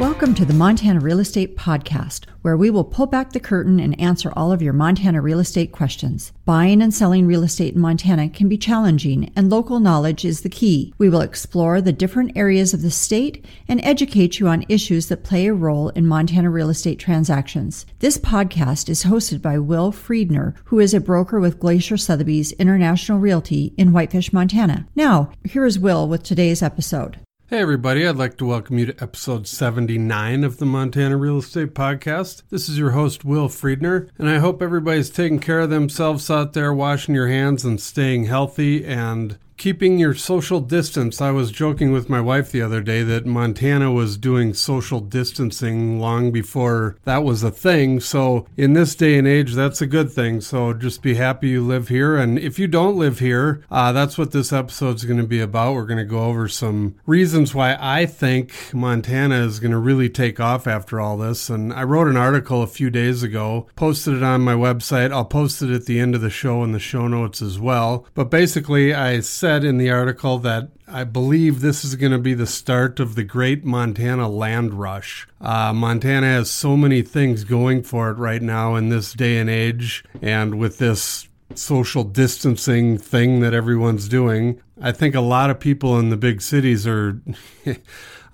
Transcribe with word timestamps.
Welcome 0.00 0.34
to 0.36 0.46
the 0.46 0.54
Montana 0.54 1.00
Real 1.00 1.20
Estate 1.20 1.54
Podcast, 1.54 2.24
where 2.40 2.56
we 2.56 2.70
will 2.70 2.82
pull 2.82 3.06
back 3.06 3.32
the 3.32 3.38
curtain 3.38 3.78
and 3.78 4.00
answer 4.00 4.32
all 4.34 4.50
of 4.50 4.62
your 4.62 4.72
Montana 4.72 5.20
real 5.20 5.38
estate 5.38 5.70
questions. 5.70 6.32
Buying 6.46 6.80
and 6.80 6.94
selling 6.94 7.26
real 7.26 7.42
estate 7.42 7.74
in 7.74 7.80
Montana 7.80 8.30
can 8.30 8.48
be 8.48 8.56
challenging, 8.56 9.30
and 9.36 9.50
local 9.50 9.80
knowledge 9.80 10.24
is 10.24 10.40
the 10.40 10.48
key. 10.48 10.94
We 10.96 11.10
will 11.10 11.20
explore 11.20 11.82
the 11.82 11.92
different 11.92 12.32
areas 12.36 12.72
of 12.72 12.80
the 12.80 12.90
state 12.90 13.44
and 13.68 13.84
educate 13.84 14.40
you 14.40 14.48
on 14.48 14.64
issues 14.68 15.08
that 15.08 15.24
play 15.24 15.46
a 15.46 15.52
role 15.52 15.90
in 15.90 16.06
Montana 16.06 16.48
real 16.48 16.70
estate 16.70 16.98
transactions. 16.98 17.84
This 17.98 18.16
podcast 18.16 18.88
is 18.88 19.04
hosted 19.04 19.42
by 19.42 19.58
Will 19.58 19.92
Friedner, 19.92 20.54
who 20.64 20.80
is 20.80 20.94
a 20.94 21.00
broker 21.00 21.38
with 21.38 21.60
Glacier 21.60 21.98
Sotheby's 21.98 22.52
International 22.52 23.18
Realty 23.18 23.74
in 23.76 23.92
Whitefish, 23.92 24.32
Montana. 24.32 24.88
Now, 24.96 25.30
here 25.44 25.66
is 25.66 25.78
Will 25.78 26.08
with 26.08 26.22
today's 26.22 26.62
episode. 26.62 27.20
Hey, 27.52 27.60
everybody. 27.60 28.06
I'd 28.06 28.16
like 28.16 28.38
to 28.38 28.46
welcome 28.46 28.78
you 28.78 28.86
to 28.86 29.02
episode 29.02 29.46
79 29.46 30.42
of 30.42 30.56
the 30.56 30.64
Montana 30.64 31.18
Real 31.18 31.36
Estate 31.36 31.74
Podcast. 31.74 32.44
This 32.48 32.66
is 32.66 32.78
your 32.78 32.92
host, 32.92 33.26
Will 33.26 33.50
Friedner, 33.50 34.08
and 34.16 34.26
I 34.26 34.38
hope 34.38 34.62
everybody's 34.62 35.10
taking 35.10 35.38
care 35.38 35.60
of 35.60 35.68
themselves 35.68 36.30
out 36.30 36.54
there, 36.54 36.72
washing 36.72 37.14
your 37.14 37.28
hands 37.28 37.62
and 37.62 37.78
staying 37.78 38.24
healthy 38.24 38.86
and 38.86 39.36
keeping 39.62 39.96
your 39.96 40.12
social 40.12 40.58
distance. 40.58 41.20
I 41.20 41.30
was 41.30 41.52
joking 41.52 41.92
with 41.92 42.08
my 42.08 42.20
wife 42.20 42.50
the 42.50 42.60
other 42.60 42.80
day 42.80 43.04
that 43.04 43.24
Montana 43.24 43.92
was 43.92 44.16
doing 44.16 44.54
social 44.54 44.98
distancing 44.98 46.00
long 46.00 46.32
before 46.32 46.96
that 47.04 47.22
was 47.22 47.44
a 47.44 47.50
thing. 47.52 48.00
So, 48.00 48.48
in 48.56 48.72
this 48.72 48.96
day 48.96 49.16
and 49.16 49.28
age, 49.28 49.52
that's 49.52 49.80
a 49.80 49.86
good 49.86 50.10
thing. 50.10 50.40
So, 50.40 50.72
just 50.72 51.00
be 51.00 51.14
happy 51.14 51.50
you 51.50 51.64
live 51.64 51.86
here. 51.86 52.16
And 52.16 52.40
if 52.40 52.58
you 52.58 52.66
don't 52.66 52.98
live 52.98 53.20
here, 53.20 53.62
uh, 53.70 53.92
that's 53.92 54.18
what 54.18 54.32
this 54.32 54.52
episode 54.52 54.96
is 54.96 55.04
going 55.04 55.20
to 55.20 55.26
be 55.28 55.38
about. 55.40 55.74
We're 55.74 55.86
going 55.86 55.98
to 55.98 56.04
go 56.04 56.24
over 56.24 56.48
some 56.48 56.96
reasons 57.06 57.54
why 57.54 57.76
I 57.78 58.04
think 58.06 58.74
Montana 58.74 59.46
is 59.46 59.60
going 59.60 59.70
to 59.70 59.78
really 59.78 60.08
take 60.08 60.40
off 60.40 60.66
after 60.66 61.00
all 61.00 61.16
this. 61.16 61.48
And 61.48 61.72
I 61.72 61.84
wrote 61.84 62.08
an 62.08 62.16
article 62.16 62.64
a 62.64 62.66
few 62.66 62.90
days 62.90 63.22
ago, 63.22 63.68
posted 63.76 64.14
it 64.14 64.24
on 64.24 64.40
my 64.40 64.54
website. 64.54 65.12
I'll 65.12 65.24
post 65.24 65.62
it 65.62 65.70
at 65.70 65.86
the 65.86 66.00
end 66.00 66.16
of 66.16 66.20
the 66.20 66.30
show 66.30 66.64
in 66.64 66.72
the 66.72 66.80
show 66.80 67.06
notes 67.06 67.40
as 67.40 67.60
well. 67.60 68.04
But 68.14 68.28
basically, 68.28 68.92
I 68.92 69.20
said 69.20 69.51
said 69.52 69.64
in 69.64 69.76
the 69.76 69.90
article 69.90 70.38
that 70.38 70.70
I 70.88 71.04
believe 71.04 71.60
this 71.60 71.84
is 71.84 71.94
going 71.94 72.12
to 72.12 72.18
be 72.18 72.32
the 72.32 72.46
start 72.46 72.98
of 72.98 73.16
the 73.16 73.22
great 73.22 73.66
Montana 73.66 74.26
land 74.26 74.72
rush. 74.72 75.28
Uh, 75.42 75.74
Montana 75.74 76.26
has 76.26 76.50
so 76.50 76.74
many 76.74 77.02
things 77.02 77.44
going 77.44 77.82
for 77.82 78.08
it 78.08 78.14
right 78.14 78.40
now 78.40 78.76
in 78.76 78.88
this 78.88 79.12
day 79.12 79.36
and 79.36 79.50
age, 79.50 80.04
and 80.22 80.58
with 80.58 80.78
this 80.78 81.28
social 81.54 82.02
distancing 82.02 82.96
thing 82.96 83.40
that 83.40 83.52
everyone's 83.52 84.08
doing, 84.08 84.58
I 84.80 84.90
think 84.90 85.14
a 85.14 85.20
lot 85.20 85.50
of 85.50 85.60
people 85.60 85.98
in 85.98 86.08
the 86.08 86.16
big 86.16 86.40
cities 86.40 86.86
are. 86.86 87.20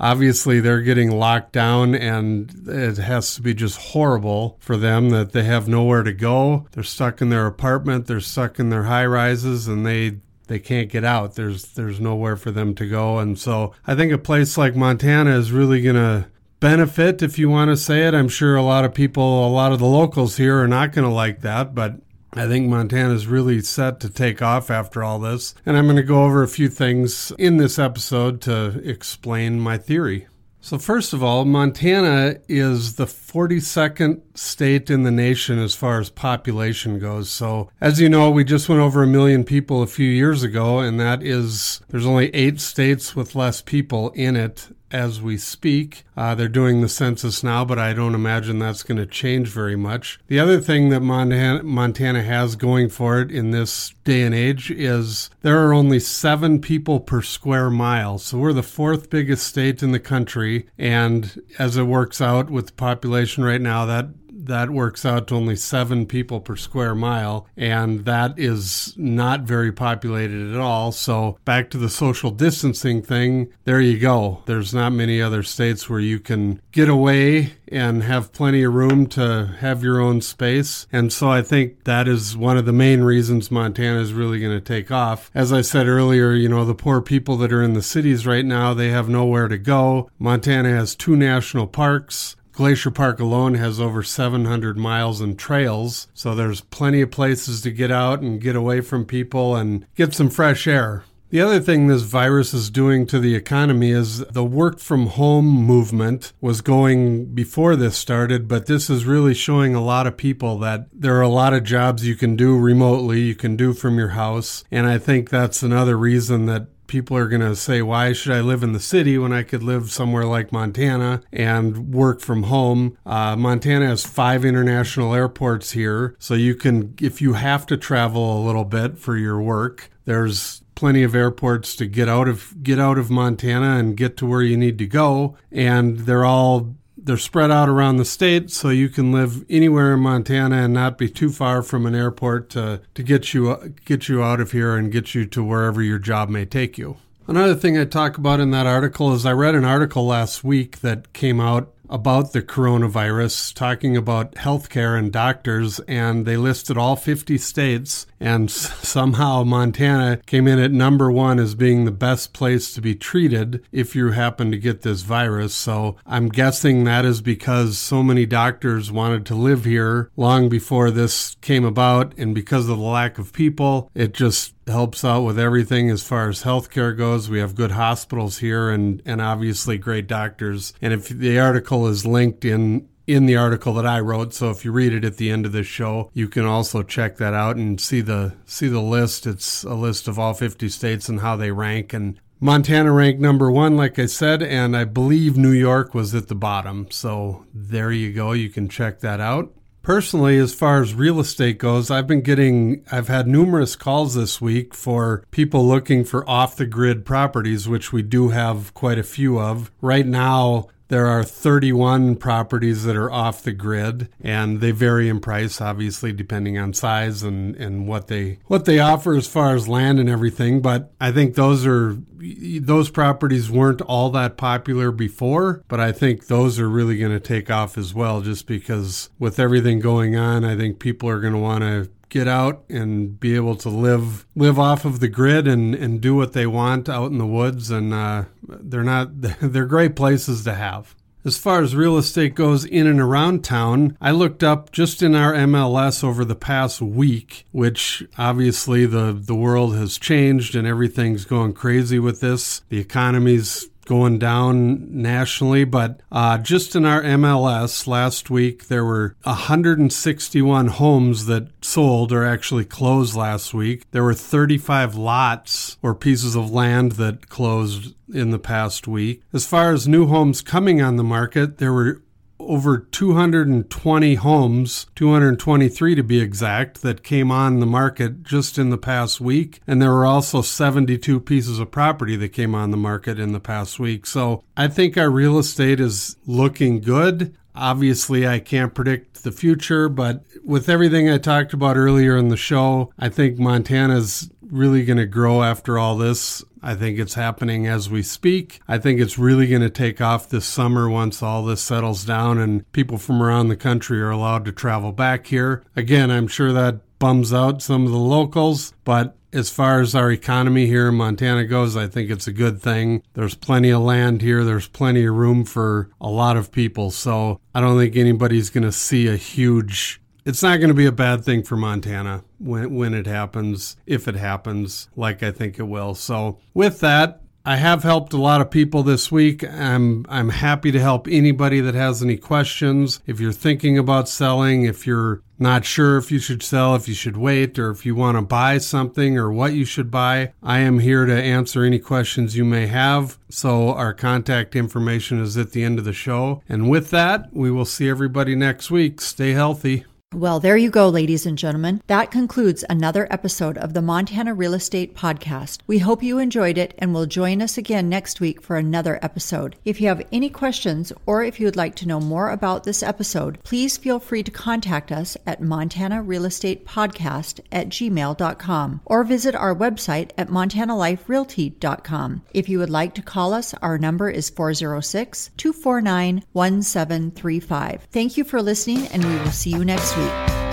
obviously 0.01 0.61
they're 0.61 0.81
getting 0.81 1.11
locked 1.11 1.51
down 1.51 1.93
and 1.93 2.69
it 2.69 2.99
has 2.99 3.35
to 3.35 3.43
be 3.43 3.53
just 3.53 3.77
horrible 3.77 4.57
for 4.61 4.77
them 4.77 5.11
that 5.11 5.33
they 5.33 5.43
have 5.43 5.67
nowhere 5.67 6.05
to 6.05 6.13
go. 6.13 6.69
They're 6.71 6.85
stuck 6.85 7.21
in 7.21 7.31
their 7.31 7.49
apartment, 7.49 8.07
they're 8.07 8.21
stuck 8.21 8.61
in 8.61 8.71
their 8.71 8.85
high 8.85 9.07
rises 9.07 9.67
and 9.67 9.85
they 9.85 10.21
they 10.49 10.59
can't 10.59 10.91
get 10.91 11.05
out. 11.05 11.35
There's 11.35 11.73
there's 11.73 12.01
nowhere 12.01 12.37
for 12.37 12.51
them 12.51 12.75
to 12.75 12.89
go, 12.89 13.19
and 13.19 13.39
so 13.39 13.73
I 13.87 13.95
think 13.95 14.13
a 14.13 14.19
place 14.19 14.59
like 14.59 14.75
Montana 14.75 15.37
is 15.39 15.53
really 15.53 15.83
going 15.83 15.97
to 15.97 16.29
benefit, 16.61 17.23
if 17.23 17.39
you 17.39 17.49
want 17.49 17.71
to 17.71 17.77
say 17.77 18.07
it. 18.07 18.15
I'm 18.15 18.29
sure 18.29 18.57
a 18.57 18.63
lot 18.63 18.85
of 18.85 18.95
people, 18.95 19.47
a 19.47 19.51
lot 19.51 19.73
of 19.73 19.79
the 19.79 19.87
locals 19.87 20.37
here, 20.37 20.61
are 20.61 20.69
not 20.69 20.93
going 20.93 21.07
to 21.07 21.15
like 21.15 21.41
that, 21.43 21.75
but 21.75 21.97
I 22.33 22.47
think 22.47 22.69
Montana 22.69 23.15
is 23.15 23.27
really 23.27 23.61
set 23.61 24.01
to 24.01 24.11
take 24.11 24.43
off 24.43 24.71
after 24.71 25.03
all 25.03 25.19
this. 25.19 25.55
And 25.65 25.77
I'm 25.77 25.87
going 25.87 25.97
to 25.97 26.03
go 26.03 26.25
over 26.25 26.43
a 26.43 26.49
few 26.49 26.69
things 26.69 27.33
in 27.39 27.57
this 27.57 27.79
episode 27.79 28.41
to 28.43 28.81
explain 28.85 29.61
my 29.61 29.79
theory. 29.79 30.27
So, 30.61 30.77
first 30.77 31.13
of 31.13 31.23
all, 31.23 31.45
Montana 31.45 32.37
is 32.49 32.97
the 32.97 33.07
42nd 33.07 34.21
state 34.35 34.91
in 34.91 35.05
the 35.05 35.11
nation 35.13 35.59
as 35.59 35.77
far 35.77 36.01
as 36.01 36.11
population 36.11 36.99
goes. 36.99 37.31
So, 37.31 37.71
as 37.81 38.01
you 38.01 38.09
know, 38.09 38.31
we 38.31 38.43
just 38.43 38.69
went 38.69 38.81
over 38.81 39.03
a 39.03 39.07
million 39.07 39.45
people 39.45 39.83
a 39.83 39.87
few 39.87 40.09
years 40.09 40.43
ago, 40.43 40.81
and 40.81 40.99
that 40.99 41.23
is, 41.23 41.81
there's 41.89 42.07
only 42.07 42.35
eight 42.35 42.61
states 42.61 43.15
with 43.15 43.37
less 43.37 43.63
people 43.63 44.11
in 44.11 44.35
it 44.35 44.69
as 44.91 45.21
we 45.21 45.37
speak. 45.37 46.05
Uh, 46.17 46.35
they're 46.35 46.49
doing 46.49 46.81
the 46.81 46.89
census 46.89 47.43
now, 47.43 47.65
but 47.65 47.79
I 47.79 47.93
don't 47.93 48.15
imagine 48.15 48.59
that's 48.59 48.83
going 48.83 48.99
to 48.99 49.07
change 49.07 49.49
very 49.49 49.77
much. 49.77 50.19
The 50.29 50.41
other 50.41 50.61
thing 50.61 50.89
that 50.91 51.01
Montana, 51.01 51.63
Montana 51.63 52.23
has 52.23 52.57
going 52.57 52.89
for 52.89 53.21
it 53.21 53.31
in 53.31 53.51
this 53.51 53.95
day 54.05 54.23
and 54.23 54.35
age 54.35 54.71
is 54.71 55.31
there 55.43 55.65
are 55.67 55.73
only 55.73 56.01
seven 56.01 56.61
people 56.61 57.01
per 57.01 57.23
square 57.23 57.71
mile. 57.71 58.19
So 58.19 58.39
we're 58.39 58.53
the 58.53 58.63
fourth 58.63 59.11
biggest 59.11 59.47
state 59.47 59.83
in 59.83 59.93
the 59.93 60.01
country. 60.01 60.69
And 60.79 61.41
as 61.59 61.77
it 61.77 61.85
works 61.85 62.21
out 62.21 62.51
with 62.51 62.69
the 62.69 62.73
population 62.73 63.45
right 63.45 63.61
now, 63.61 63.85
that 63.87 64.09
that 64.49 64.71
works 64.71 65.05
out 65.05 65.29
to 65.29 65.35
only 65.35 65.57
seven 65.57 66.07
people 66.07 66.41
per 66.41 66.57
square 66.57 66.95
mile, 66.95 67.47
and 67.57 68.05
that 68.05 68.39
is 68.39 68.95
not 68.97 69.43
very 69.43 69.73
populated 69.73 70.53
at 70.53 70.61
all. 70.61 70.93
So, 70.93 71.39
back 71.45 71.71
to 71.71 71.79
the 71.79 71.89
social 71.89 72.31
distancing 72.31 73.03
thing, 73.03 73.53
there 73.65 73.81
you 73.81 73.99
go. 73.99 74.43
There's 74.47 74.75
not 74.75 74.93
many 74.93 75.23
other 75.23 75.43
states 75.43 75.89
where 75.89 76.01
you 76.01 76.19
can 76.19 76.61
get 76.73 76.89
away 76.89 77.53
and 77.71 78.03
have 78.03 78.33
plenty 78.33 78.63
of 78.63 78.75
room 78.75 79.07
to 79.07 79.55
have 79.59 79.83
your 79.83 80.01
own 80.01 80.21
space. 80.21 80.87
And 80.93 81.13
so 81.13 81.31
I 81.31 81.43
think 81.43 81.85
that 81.85 82.09
is 82.09 82.37
one 82.37 82.57
of 82.57 82.67
the 82.67 82.73
main 82.73 83.03
reasons 83.03 83.51
Montana 83.51 84.01
is 84.01 84.13
really 84.13 84.41
going 84.41 84.57
to 84.57 84.65
take 84.65 84.91
off. 84.91 85.31
As 85.35 85.53
I 85.53 85.61
said 85.61 85.87
earlier, 85.87 86.33
you 86.33 86.49
know, 86.49 86.65
the 86.65 86.75
poor 86.75 87.01
people 87.01 87.37
that 87.39 87.53
are 87.53 87.63
in 87.63 87.75
the 87.75 87.83
cities 87.83 88.27
right 88.27 88.45
now, 88.45 88.75
they 88.75 88.91
have 88.91 89.09
nowhere 89.09 89.49
to 89.49 89.59
go. 89.59 90.11
Montana 90.19 90.71
has 90.71 90.95
two 90.95 91.17
national 91.17 91.67
parks. 91.67 92.37
Glacier 92.59 92.91
Park 92.91 93.21
alone 93.21 93.55
has 93.55 93.79
over 93.79 94.03
700 94.03 94.77
miles 94.77 95.21
and 95.21 95.39
trails, 95.39 96.09
so 96.13 96.35
there's 96.35 96.61
plenty 96.61 97.01
of 97.01 97.09
places 97.09 97.61
to 97.61 97.71
get 97.71 97.93
out 97.93 98.21
and 98.21 98.41
get 98.41 98.57
away 98.57 98.81
from 98.81 99.05
people 99.05 99.55
and 99.55 99.87
get 99.95 100.13
some 100.13 100.29
fresh 100.29 100.67
air. 100.67 101.05
The 101.31 101.41
other 101.41 101.61
thing 101.61 101.87
this 101.87 102.03
virus 102.03 102.53
is 102.53 102.69
doing 102.69 103.07
to 103.07 103.21
the 103.21 103.37
economy 103.37 103.93
is 103.93 104.25
the 104.25 104.45
work 104.45 104.81
from 104.81 105.07
home 105.07 105.47
movement 105.47 106.33
was 106.41 106.61
going 106.61 107.27
before 107.27 107.77
this 107.77 107.97
started, 107.97 108.49
but 108.49 108.67
this 108.67 108.91
is 108.91 109.05
really 109.05 109.35
showing 109.35 109.77
a 109.77 109.85
lot 109.85 110.09
of 110.09 110.17
people 110.17 110.59
that 110.59 110.89
there 110.93 111.17
are 111.17 111.23
a 111.23 111.29
lot 111.29 111.55
of 111.55 111.63
jobs 111.63 112.09
you 112.09 112.17
can 112.17 112.35
do 112.35 112.59
remotely, 112.59 113.21
you 113.21 113.37
can 113.37 113.55
do 113.55 113.73
from 113.73 113.99
your 113.99 114.09
house. 114.09 114.65
And 114.73 114.89
I 114.89 114.99
think 114.99 115.31
that's 115.31 115.63
another 115.63 115.97
reason 115.97 116.47
that 116.47 116.67
people 116.89 117.17
are 117.17 117.29
going 117.29 117.43
to 117.43 117.55
say, 117.55 117.83
why 117.83 118.13
should 118.13 118.33
I 118.33 118.41
live 118.41 118.63
in 118.63 118.73
the 118.73 118.81
city 118.81 119.17
when 119.19 119.33
I 119.33 119.45
could 119.45 119.63
live 119.63 119.93
somewhere 119.93 120.25
like 120.25 120.51
Montana 120.51 121.23
and 121.33 121.95
work 121.95 122.21
from 122.21 122.45
home? 122.45 122.99
Uh, 123.07 123.37
Montana 123.37 123.87
has 123.87 124.05
five 124.05 124.45
international 124.45 125.15
airports 125.15 125.73
here. 125.73 126.17
So 126.19 126.35
you 126.35 126.55
can, 126.55 126.95
if 127.01 127.23
you 127.23 127.35
have 127.35 127.67
to 127.67 127.77
travel 127.77 128.43
a 128.43 128.45
little 128.45 128.65
bit 128.65 128.99
for 128.99 129.17
your 129.17 129.41
work, 129.41 129.91
there's 130.05 130.63
plenty 130.75 131.03
of 131.03 131.15
airports 131.15 131.75
to 131.77 131.87
get 131.87 132.09
out 132.09 132.29
of 132.29 132.63
get 132.63 132.79
out 132.79 132.99
of 132.99 133.11
Montana 133.11 133.79
and 133.79 133.97
get 133.97 134.17
to 134.17 134.25
where 134.25 134.43
you 134.43 134.57
need 134.57 134.79
to 134.79 134.87
go 134.87 135.37
and 135.51 135.99
they're 135.99 136.25
all 136.25 136.77
they're 137.01 137.17
spread 137.17 137.51
out 137.51 137.69
around 137.69 137.97
the 137.97 138.05
state, 138.05 138.51
so 138.51 138.71
you 138.71 138.89
can 138.89 139.13
live 139.13 139.45
anywhere 139.49 139.95
in 139.95 140.01
Montana 140.01 140.57
and 140.57 140.75
not 140.75 140.99
be 140.99 141.09
too 141.09 141.31
far 141.31 141.63
from 141.63 141.87
an 141.87 141.95
airport 141.95 142.51
to, 142.51 142.81
to 142.95 143.03
get 143.03 143.33
you 143.33 143.75
get 143.85 144.09
you 144.09 144.23
out 144.23 144.41
of 144.41 144.53
here 144.53 144.77
and 144.77 144.93
get 144.93 145.15
you 145.15 145.25
to 145.27 145.43
wherever 145.43 145.83
your 145.83 145.99
job 145.99 146.29
may 146.29 146.45
take 146.45 146.77
you. 146.77 146.97
Another 147.27 147.55
thing 147.55 147.77
I 147.77 147.85
talk 147.85 148.17
about 148.17 148.41
in 148.41 148.53
that 148.53 148.67
article 148.67 149.13
is 149.13 149.27
I 149.27 149.33
read 149.33 149.55
an 149.55 149.65
article 149.65 150.07
last 150.07 150.43
week 150.43 150.81
that 150.81 151.13
came 151.13 151.41
out 151.41 151.73
about 151.91 152.33
the 152.33 152.43
coronavirus, 152.43 153.55
talking 153.55 153.97
about 153.97 154.35
healthcare 154.35 154.99
and 154.99 155.13
doctors, 155.13 155.81
and 155.81 156.27
they 156.27 156.37
listed 156.37 156.77
all 156.77 156.97
50 156.97 157.39
states, 157.39 158.07
and 158.21 158.51
somehow 158.51 159.45
Montana 159.45 160.21
came 160.27 160.49
in 160.49 160.59
at 160.59 160.73
number 160.73 161.11
one 161.11 161.39
as 161.39 161.55
being 161.55 161.85
the 161.85 161.91
best 161.91 162.33
place 162.33 162.73
to 162.75 162.81
be 162.81 162.95
treated 162.95 163.65
if 163.73 163.95
you 163.95 164.11
happen 164.11 164.51
to 164.51 164.59
get 164.59 164.83
this 164.83 165.03
virus. 165.03 165.55
So 165.55 165.97
I'm 166.07 166.29
guessing 166.29 166.85
that 166.85 167.05
is 167.05 167.21
because 167.21 167.79
so 167.79 168.03
many 168.03 168.27
doctors 168.27 168.91
wanted 168.91 169.25
to 169.27 169.35
live 169.35 169.65
here 169.65 170.11
long 170.17 170.49
before 170.49 170.91
this 170.91 171.37
came 171.41 171.65
about, 171.65 172.13
and 172.19 172.35
because 172.35 172.69
of 172.69 172.77
the 172.77 172.85
lack 172.85 173.19
of 173.19 173.33
people, 173.33 173.91
it 173.95 174.13
just 174.15 174.55
helps 174.69 175.05
out 175.05 175.23
with 175.23 175.39
everything 175.39 175.91
as 175.91 176.03
far 176.03 176.29
as 176.29 176.43
healthcare 176.43 176.97
goes. 176.97 177.29
We 177.29 177.41
have 177.41 177.55
good 177.55 177.73
hospitals 177.73 178.39
here 178.39 178.71
and, 178.71 179.03
and 179.05 179.21
obviously 179.21 179.79
great 179.79 180.07
doctors. 180.07 180.73
And 180.81 180.93
if 180.93 181.09
the 181.09 181.39
article 181.39 181.87
is 181.87 182.07
linked 182.07 182.45
in 182.45 182.89
in 183.09 183.25
the 183.25 183.37
article 183.37 183.73
that 183.73 183.87
I 183.87 184.01
wrote. 184.01 184.35
So 184.35 184.51
if 184.51 184.67
you 184.67 184.71
read 184.71 184.93
it 184.93 185.03
at 185.03 185.17
the 185.17 185.31
end 185.31 185.47
of 185.47 185.53
the 185.53 185.63
show, 185.63 186.11
you 186.13 186.29
can 186.29 186.45
also 186.45 186.83
check 186.83 187.17
that 187.17 187.33
out 187.33 187.57
and 187.57 187.81
see 187.81 188.03
the 188.03 188.35
see 188.45 188.69
the 188.69 188.83
list. 188.83 189.27
It's 189.27 189.65
a 189.65 189.75
list 189.75 190.07
of 190.07 190.19
all 190.19 190.35
50 190.35 190.69
states 190.69 191.09
and 191.09 191.21
how 191.21 191.35
they 191.35 191.51
rank 191.51 191.95
and 191.95 192.21
Montana 192.39 192.93
ranked 192.93 193.21
number 193.21 193.51
1 193.51 193.77
like 193.77 193.99
I 193.99 194.07
said 194.07 194.43
and 194.43 194.77
I 194.77 194.85
believe 194.85 195.37
New 195.37 195.53
York 195.53 195.95
was 195.95 196.15
at 196.15 196.29
the 196.29 196.35
bottom. 196.35 196.87
So 196.91 197.47
there 197.53 197.91
you 197.91 198.13
go. 198.13 198.33
You 198.33 198.51
can 198.51 198.69
check 198.69 199.01
that 199.01 199.21
out. 199.21 199.53
Personally, 199.89 200.37
as 200.37 200.53
far 200.53 200.83
as 200.83 200.93
real 200.93 201.19
estate 201.19 201.57
goes, 201.57 201.91
I've 201.91 202.07
been 202.07 202.21
getting, 202.21 202.85
I've 202.93 203.09
had 203.09 203.27
numerous 203.27 203.75
calls 203.75 204.15
this 204.15 204.39
week 204.39 204.75
for 204.75 205.25
people 205.31 205.67
looking 205.67 206.05
for 206.05 206.29
off 206.29 206.57
the 206.57 206.67
grid 206.67 207.07
properties, 207.07 207.67
which 207.67 207.91
we 207.91 208.03
do 208.03 208.29
have 208.29 208.75
quite 208.75 208.99
a 208.99 209.03
few 209.03 209.41
of. 209.41 209.71
Right 209.81 210.07
now, 210.07 210.69
there 210.89 211.07
are 211.07 211.23
31 211.23 212.17
properties 212.17 212.85
that 212.85 212.97
are 212.97 213.11
off 213.11 213.43
the 213.43 213.53
grid, 213.53 214.09
and 214.21 214.61
they 214.61 214.71
vary 214.71 215.09
in 215.09 215.21
price, 215.21 215.61
obviously, 215.61 216.13
depending 216.13 216.59
on 216.59 216.73
size 216.73 217.23
and, 217.23 217.55
and 217.57 217.87
what 217.87 218.09
they 218.09 218.39
what 218.47 218.65
they 218.65 218.79
offer 218.79 219.15
as 219.15 219.27
far 219.27 219.55
as 219.55 219.69
land 219.69 220.01
and 220.01 220.09
everything. 220.09 220.61
But 220.61 220.91
I 221.01 221.13
think 221.13 221.35
those 221.35 221.67
are 221.67 221.97
those 222.19 222.91
properties 222.91 223.51
weren't 223.51 223.83
all 223.83 224.11
that 224.11 224.37
popular 224.37 224.91
before, 224.91 225.63
but 225.69 225.79
I 225.79 225.93
think 225.93 226.27
those 226.27 226.59
are 226.59 226.69
really 226.69 226.99
going 226.99 227.13
to 227.13 227.21
take 227.21 227.51
off 227.51 227.77
as 227.77 227.95
well, 227.95 228.23
just 228.23 228.47
because 228.47 229.11
with 229.19 229.39
everything 229.39 229.81
going 229.81 230.17
on, 230.17 230.45
I 230.45 230.57
think 230.57 230.79
people 230.79 231.09
are 231.09 231.21
going 231.21 231.35
to 231.35 231.39
want 231.39 231.63
to 231.63 231.91
get 232.09 232.29
out 232.29 232.65
and 232.69 233.19
be 233.19 233.35
able 233.35 233.55
to 233.57 233.69
live 233.69 234.27
live 234.35 234.59
off 234.59 234.85
of 234.85 235.01
the 235.01 235.09
grid 235.09 235.47
and, 235.47 235.75
and 235.75 236.01
do 236.01 236.15
what 236.15 236.33
they 236.33 236.47
want 236.47 236.89
out 236.89 237.11
in 237.11 237.19
the 237.19 237.27
woods 237.27 237.71
and 237.71 237.93
uh, 237.93 238.25
they're 238.43 238.83
not 238.83 239.09
they're 239.41 239.67
great 239.67 239.97
places 239.97 240.45
to 240.45 240.55
have 240.55 240.95
as 241.25 241.37
far 241.37 241.63
as 241.63 241.77
real 241.77 241.99
estate 241.99 242.35
goes 242.35 242.65
in 242.65 242.87
and 242.87 243.01
around 243.01 243.45
town, 243.45 243.99
I 244.01 244.13
looked 244.13 244.43
up 244.43 244.73
just 244.73 245.03
in 245.03 245.15
our 245.15 245.35
MLS 245.35 246.03
over 246.03 246.25
the 246.25 246.35
past 246.35 246.81
week, 246.81 247.45
which 247.53 248.03
obviously 248.17 248.87
the, 248.87 249.13
the 249.13 249.35
world 249.35 249.77
has 249.77 249.99
changed 249.99 250.55
and 250.55 250.67
everything's 250.67 251.25
going 251.25 251.53
crazy 251.53 251.99
with 251.99 252.21
this. 252.21 252.63
The 252.71 252.79
economy's 252.79 253.69
going 253.89 254.19
down 254.19 254.87
nationally, 254.91 255.65
but 255.65 256.01
uh, 256.13 256.37
just 256.39 256.77
in 256.77 256.85
our 256.85 257.03
MLS 257.03 257.87
last 257.87 258.29
week, 258.29 258.69
there 258.69 258.85
were 258.85 259.17
161 259.23 260.67
homes 260.69 261.25
that 261.27 261.49
sold 261.65 262.13
or 262.13 262.25
actually 262.25 262.67
closed 262.67 263.17
last 263.17 263.55
week. 263.55 263.91
There 263.91 264.05
were 264.05 264.15
35 264.15 264.95
lots 264.95 265.79
or 265.83 265.95
pieces 265.95 266.37
of 266.37 266.53
land 266.53 266.93
that 266.93 267.31
closed 267.31 267.95
in 268.13 268.31
the 268.31 268.39
past 268.39 268.87
week. 268.87 269.23
As 269.33 269.47
far 269.47 269.73
as 269.73 269.89
new 269.89 270.07
homes 270.07 270.43
coming 270.43 270.83
on 270.83 270.97
the 270.97 271.05
market, 271.05 271.57
there 271.57 271.73
were 271.73 272.03
over 272.49 272.79
220 272.79 274.15
homes, 274.15 274.87
223 274.95 275.95
to 275.95 276.03
be 276.03 276.21
exact, 276.21 276.81
that 276.83 277.03
came 277.03 277.31
on 277.31 277.61
the 277.61 277.67
market 277.67 278.23
just 278.23 278.59
in 278.59 278.71
the 278.71 278.79
past 278.79 279.21
week. 279.21 279.61
And 279.67 279.81
there 279.81 279.93
were 279.93 280.07
also 280.07 280.41
72 280.41 281.21
pieces 281.21 281.59
of 281.59 281.71
property 281.71 282.17
that 282.17 282.31
came 282.31 282.55
on 282.55 282.71
the 282.71 282.77
market 282.77 283.21
in 283.21 283.33
the 283.33 283.41
past 283.41 283.79
week. 283.79 284.07
So 284.07 284.43
I 284.57 284.69
think 284.69 284.97
our 284.97 285.11
real 285.11 285.39
estate 285.39 285.79
is 285.79 286.17
looking 286.27 286.81
good. 286.81 287.37
Obviously, 287.55 288.27
I 288.27 288.39
can't 288.39 288.75
predict 288.75 289.25
the 289.25 289.33
future, 289.33 289.89
but 289.89 290.23
with 290.45 290.69
everything 290.69 291.11
I 291.11 291.19
talked 291.19 291.53
about 291.53 291.77
earlier 291.77 292.17
in 292.17 292.29
the 292.29 292.37
show, 292.37 292.93
I 292.99 293.09
think 293.09 293.39
Montana's 293.39 294.31
really 294.51 294.85
going 294.85 294.99
to 294.99 295.07
grow 295.07 295.43
after 295.43 295.79
all 295.79 295.97
this. 295.97 296.45
I 296.63 296.75
think 296.75 296.99
it's 296.99 297.15
happening 297.15 297.67
as 297.67 297.89
we 297.89 298.03
speak. 298.03 298.61
I 298.67 298.79
think 298.79 299.01
it's 299.01 299.19
really 299.19 299.47
going 299.47 299.63
to 299.63 299.71
take 299.71 300.01
off 300.01 300.29
this 300.29 300.47
summer 300.47 300.89
once 300.89 301.23
all 301.23 301.45
this 301.45 301.63
settles 301.63 302.05
down 302.05 302.39
and 302.39 302.71
people 302.73 302.99
from 302.99 303.23
around 303.23 303.49
the 303.49 303.57
country 303.57 304.01
are 304.01 304.11
allowed 304.11 304.45
to 304.47 304.53
travel 304.53 304.93
back 304.93 305.27
here. 305.27 305.63
Again, 305.77 306.11
I'm 306.11 306.27
sure 306.27 306.53
that 306.53 306.81
bums 306.99 307.33
out 307.33 307.63
some 307.63 307.87
of 307.87 307.93
the 307.93 307.99
locals, 307.99 308.73
but 308.85 309.15
as 309.33 309.51
far 309.51 309.81
as 309.81 309.95
our 309.95 310.11
economy 310.11 310.67
here 310.67 310.89
in 310.89 310.95
Montana 310.95 311.45
goes, 311.45 311.77
I 311.77 311.87
think 311.87 312.11
it's 312.11 312.27
a 312.27 312.33
good 312.33 312.61
thing. 312.61 313.03
There's 313.15 313.35
plenty 313.35 313.71
of 313.71 313.83
land 313.83 314.23
here. 314.23 314.43
There's 314.43 314.69
plenty 314.69 315.05
of 315.05 315.15
room 315.15 315.45
for 315.45 315.91
a 316.01 316.09
lot 316.09 316.37
of 316.37 316.51
people. 316.51 316.91
So 316.91 317.41
I 317.55 317.61
don't 317.61 317.79
think 317.79 317.95
anybody's 317.95 318.51
going 318.51 318.65
to 318.65 318.73
see 318.73 319.07
a 319.07 319.17
huge 319.17 320.01
it's 320.29 320.43
not 320.43 320.59
going 320.59 320.69
to 320.69 320.75
be 320.75 320.85
a 320.85 320.93
bad 320.93 321.25
thing 321.25 321.43
for 321.43 321.57
Montana 321.57 322.23
when 322.39 322.75
when 322.75 322.93
it 322.93 323.07
happens, 323.07 323.79
if 323.87 324.07
it 324.07 324.15
happens, 324.15 324.91
like 324.95 325.23
I 325.23 325.33
think 325.33 325.59
it 325.59 325.63
will. 325.63 325.95
So 325.95 326.39
with 326.53 326.81
that, 326.81 327.23
I 327.47 327.57
have 327.57 327.83
helped 327.83 328.13
a 328.13 328.19
lot 328.19 328.43
of 328.43 328.51
people 328.51 328.83
this 328.83 329.11
week. 329.11 329.43
I'm 329.43 330.05
I'm 330.07 330.29
happy 330.29 330.71
to 330.71 330.81
help 330.81 331.09
anybody 331.09 331.61
that 331.63 331.75
has 331.75 332.03
any 332.03 332.19
questions. 332.19 333.01
If 333.07 333.21
you're 333.21 333.33
thinking 333.33 333.79
about 333.79 334.07
selling, 334.07 334.65
if 334.65 334.87
you're 334.87 335.23
not 335.39 335.65
sure 335.65 335.97
if 335.97 336.13
you 336.13 336.19
should 336.19 336.43
sell, 336.43 336.75
if 336.75 336.89
you 336.89 336.95
should 336.95 337.17
wait, 337.17 337.59
or 337.59 337.71
if 337.71 337.87
you 337.87 337.95
want 337.95 338.19
to 338.19 338.23
buy 338.23 338.59
something 338.59 339.17
or 339.17 339.33
what 339.33 339.55
you 339.55 339.65
should 339.65 339.91
buy, 339.91 340.35
I 340.43 340.59
am 340.59 340.81
here 340.81 341.07
to 341.07 341.23
answer 341.23 341.65
any 341.65 341.79
questions 341.79 342.37
you 342.37 342.45
may 342.45 342.67
have. 342.67 343.17
So 343.31 343.73
our 343.73 343.95
contact 343.95 344.55
information 344.55 345.21
is 345.23 345.39
at 345.39 345.53
the 345.53 345.65
end 345.65 345.79
of 345.79 345.87
the 345.87 345.95
show. 345.95 346.43
And 346.51 346.69
with 346.69 346.91
that, 346.91 347.33
we 347.33 347.51
will 347.51 347.65
see 347.65 347.89
everybody 347.89 348.35
next 348.35 348.71
week. 348.71 349.01
Stay 349.01 349.31
healthy. 349.31 349.87
Well, 350.15 350.41
there 350.41 350.57
you 350.57 350.71
go, 350.71 350.89
ladies 350.89 351.27
and 351.27 351.37
gentlemen. 351.37 351.83
That 351.87 352.11
concludes 352.11 352.65
another 352.71 353.07
episode 353.11 353.59
of 353.59 353.75
the 353.75 353.83
Montana 353.83 354.33
Real 354.33 354.55
Estate 354.55 354.97
Podcast. 354.97 355.59
We 355.67 355.81
hope 355.81 356.03
you 356.03 356.19
enjoyed 356.19 356.57
it 356.57 356.73
and 356.79 356.95
will 356.95 357.05
join 357.05 357.43
us 357.43 357.59
again 357.59 357.91
next 357.91 358.19
week 358.19 358.41
for 358.41 358.57
another 358.57 358.99
episode. 359.03 359.57
If 359.67 359.83
you 359.83 359.89
have 359.89 360.07
any 360.11 360.31
questions 360.31 360.95
or 361.05 361.23
if 361.23 361.39
you 361.39 361.47
would 361.47 361.57
like 361.57 361.75
to 361.77 361.87
know 361.87 362.01
more 362.01 362.31
about 362.31 362.65
this 362.65 362.83
episode, 362.83 363.39
please 363.45 363.77
feel 363.77 364.01
free 364.01 364.23
to 364.23 364.31
contact 364.31 364.91
us 364.91 365.19
at 365.27 365.43
Montana 365.43 366.01
Real 366.03 366.25
Estate 366.25 366.65
Podcast 366.65 367.41
at 367.53 367.69
gmail.com 367.69 368.81
or 368.87 369.05
visit 369.05 369.35
our 369.35 369.55
website 369.55 370.13
at 370.17 370.31
montanaliferealty.com. 370.31 372.23
If 372.33 372.49
you 372.49 372.59
would 372.59 372.71
like 372.71 372.95
to 372.95 373.03
call 373.03 373.35
us, 373.35 373.53
our 373.61 373.77
number 373.77 374.09
is 374.09 374.31
406 374.31 375.33
249 375.37 376.25
1735. 376.33 377.89
Thank 377.93 378.17
you 378.17 378.25
for 378.25 378.41
listening, 378.41 378.87
and 378.87 379.05
we 379.05 379.15
will 379.19 379.31
see 379.33 379.51
you 379.51 379.67
next 379.67 379.97
week 379.97 379.98
week. 379.99 380.48